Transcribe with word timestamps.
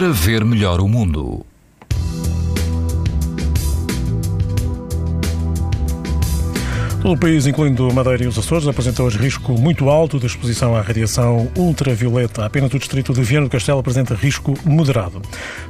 para 0.00 0.12
ver 0.12 0.46
melhor 0.46 0.80
o 0.80 0.88
mundo. 0.88 1.44
O 7.04 7.14
país, 7.18 7.46
incluindo 7.46 7.92
Madeira 7.92 8.24
e 8.24 8.26
os 8.26 8.38
Açores, 8.38 8.66
apresenta 8.66 9.02
hoje 9.02 9.18
risco 9.18 9.52
muito 9.52 9.90
alto 9.90 10.18
de 10.18 10.24
exposição 10.24 10.74
à 10.74 10.80
radiação 10.80 11.52
ultravioleta. 11.54 12.46
Apenas 12.46 12.72
o 12.72 12.78
distrito 12.78 13.12
de 13.12 13.22
Viana 13.22 13.44
do 13.44 13.50
Castelo 13.50 13.80
apresenta 13.80 14.14
risco 14.14 14.54
moderado. 14.64 15.20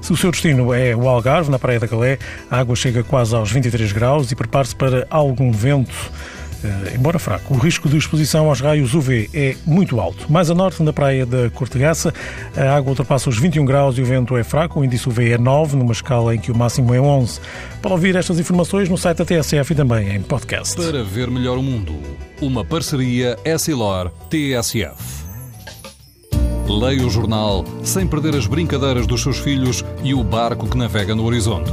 Se 0.00 0.12
o 0.12 0.16
seu 0.16 0.30
destino 0.30 0.72
é 0.72 0.94
o 0.94 1.08
Algarve, 1.08 1.50
na 1.50 1.58
Praia 1.58 1.80
da 1.80 1.88
Calé, 1.88 2.16
a 2.48 2.60
água 2.60 2.76
chega 2.76 3.02
quase 3.02 3.34
aos 3.34 3.50
23 3.50 3.90
graus 3.90 4.30
e 4.30 4.36
prepare-se 4.36 4.76
para 4.76 5.08
algum 5.10 5.50
vento 5.50 6.12
embora 6.94 7.18
fraco. 7.18 7.54
O 7.54 7.58
risco 7.58 7.88
de 7.88 7.96
exposição 7.96 8.48
aos 8.48 8.60
raios 8.60 8.94
UV 8.94 9.30
é 9.32 9.56
muito 9.66 10.00
alto. 10.00 10.30
Mais 10.30 10.50
a 10.50 10.54
norte, 10.54 10.82
na 10.82 10.92
praia 10.92 11.24
da 11.24 11.50
Cortegaça, 11.50 12.12
a 12.56 12.76
água 12.76 12.90
ultrapassa 12.90 13.28
os 13.28 13.38
21 13.38 13.64
graus 13.64 13.98
e 13.98 14.02
o 14.02 14.04
vento 14.04 14.36
é 14.36 14.44
fraco. 14.44 14.80
O 14.80 14.84
índice 14.84 15.08
UV 15.08 15.32
é 15.32 15.38
9, 15.38 15.76
numa 15.76 15.92
escala 15.92 16.34
em 16.34 16.38
que 16.38 16.50
o 16.52 16.56
máximo 16.56 16.94
é 16.94 17.00
11. 17.00 17.40
Para 17.80 17.92
ouvir 17.92 18.16
estas 18.16 18.38
informações 18.38 18.88
no 18.88 18.98
site 18.98 19.18
da 19.18 19.24
TSF 19.24 19.72
e 19.72 19.76
também 19.76 20.14
em 20.14 20.22
podcast. 20.22 20.76
Para 20.76 21.02
ver 21.02 21.30
melhor 21.30 21.58
o 21.58 21.62
mundo, 21.62 21.94
uma 22.40 22.64
parceria 22.64 23.36
Essilor-TSF. 23.44 25.20
Leia 26.68 27.04
o 27.04 27.10
jornal 27.10 27.64
sem 27.82 28.06
perder 28.06 28.36
as 28.36 28.46
brincadeiras 28.46 29.06
dos 29.06 29.22
seus 29.22 29.38
filhos 29.38 29.84
e 30.04 30.14
o 30.14 30.22
barco 30.22 30.68
que 30.68 30.78
navega 30.78 31.16
no 31.16 31.24
horizonte. 31.24 31.72